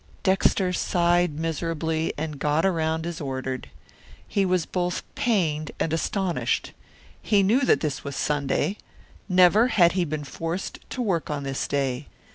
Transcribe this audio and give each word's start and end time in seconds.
Dexter 0.23 0.73
sighed 0.73 1.39
miserably 1.39 2.11
and 2.17 2.39
got 2.39 2.65
around 2.65 3.05
as 3.05 3.21
ordered. 3.21 3.69
He 4.27 4.47
was 4.47 4.65
both 4.65 5.03
pained 5.13 5.69
and 5.79 5.93
astonished. 5.93 6.71
He 7.21 7.43
knew 7.43 7.61
that 7.61 7.81
this 7.81 8.03
was 8.03 8.15
Sunday. 8.15 8.77
Never 9.29 9.67
had 9.67 9.91
he 9.91 10.03
been 10.03 10.23
forced 10.23 10.79
to 10.89 11.03
work 11.03 11.29
on 11.29 11.43
this 11.43 11.67
day. 11.67 12.07